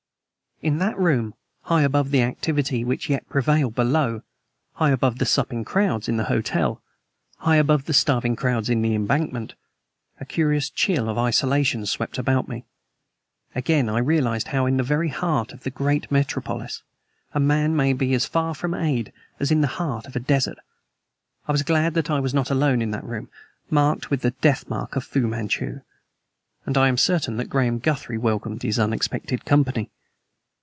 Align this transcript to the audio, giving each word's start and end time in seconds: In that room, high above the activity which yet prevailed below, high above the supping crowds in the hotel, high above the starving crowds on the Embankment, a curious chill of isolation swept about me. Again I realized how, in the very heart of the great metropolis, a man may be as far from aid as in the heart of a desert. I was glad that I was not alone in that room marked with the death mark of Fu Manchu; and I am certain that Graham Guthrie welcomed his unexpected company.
In 0.63 0.77
that 0.77 0.95
room, 0.95 1.33
high 1.63 1.81
above 1.81 2.11
the 2.11 2.21
activity 2.21 2.83
which 2.83 3.09
yet 3.09 3.27
prevailed 3.27 3.73
below, 3.73 4.21
high 4.73 4.91
above 4.91 5.17
the 5.17 5.25
supping 5.25 5.65
crowds 5.65 6.07
in 6.07 6.17
the 6.17 6.25
hotel, 6.25 6.83
high 7.37 7.55
above 7.55 7.85
the 7.85 7.93
starving 7.95 8.35
crowds 8.35 8.69
on 8.69 8.83
the 8.83 8.93
Embankment, 8.93 9.55
a 10.19 10.23
curious 10.27 10.69
chill 10.69 11.09
of 11.09 11.17
isolation 11.17 11.87
swept 11.87 12.19
about 12.19 12.47
me. 12.47 12.63
Again 13.55 13.89
I 13.89 13.97
realized 13.97 14.49
how, 14.49 14.67
in 14.67 14.77
the 14.77 14.83
very 14.83 15.09
heart 15.09 15.51
of 15.51 15.63
the 15.63 15.71
great 15.71 16.11
metropolis, 16.11 16.83
a 17.33 17.39
man 17.39 17.75
may 17.75 17.91
be 17.91 18.13
as 18.13 18.27
far 18.27 18.53
from 18.53 18.75
aid 18.75 19.11
as 19.39 19.49
in 19.49 19.61
the 19.61 19.65
heart 19.81 20.05
of 20.05 20.15
a 20.15 20.19
desert. 20.19 20.59
I 21.47 21.53
was 21.53 21.63
glad 21.63 21.95
that 21.95 22.11
I 22.11 22.19
was 22.19 22.35
not 22.35 22.51
alone 22.51 22.83
in 22.83 22.91
that 22.91 23.03
room 23.03 23.29
marked 23.71 24.11
with 24.11 24.21
the 24.21 24.29
death 24.41 24.69
mark 24.69 24.95
of 24.95 25.03
Fu 25.03 25.25
Manchu; 25.25 25.81
and 26.67 26.77
I 26.77 26.87
am 26.87 26.97
certain 26.97 27.37
that 27.37 27.49
Graham 27.49 27.79
Guthrie 27.79 28.19
welcomed 28.19 28.61
his 28.61 28.77
unexpected 28.77 29.43
company. 29.43 29.89